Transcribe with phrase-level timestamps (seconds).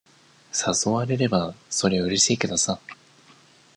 [0.87, 2.79] 誘われれば、そりゃうれしいけどさ。